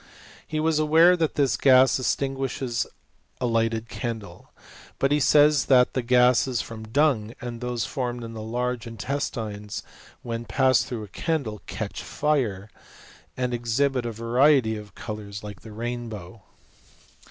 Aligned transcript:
He 0.47 0.59
was 0.59 0.79
aware 0.79 1.15
that 1.15 1.35
this 1.35 1.55
gaiif, 1.55 1.99
extinguishes 1.99 2.87
a 3.39 3.45
lighted 3.45 3.87
candle. 3.87 4.51
But 4.97 5.11
he 5.11 5.19
says 5.19 5.65
that 5.65 5.93
thtf 5.93 6.07
gases 6.07 6.59
from 6.59 6.87
dung, 6.87 7.35
and 7.39 7.61
those 7.61 7.85
formed 7.85 8.23
in 8.23 8.33
the 8.33 8.41
large 8.41 8.85
intet^v 8.85 9.29
tines, 9.31 9.83
when 10.23 10.45
passed 10.45 10.87
through 10.87 11.03
a 11.03 11.07
candle, 11.07 11.61
catch 11.67 12.01
fire, 12.01 12.71
aali 13.37 13.53
exhibit 13.53 14.07
a 14.07 14.11
variety 14.11 14.75
of 14.75 14.95
colours, 14.95 15.43
like 15.43 15.61
the 15.61 15.71
rainbow. 15.71 16.41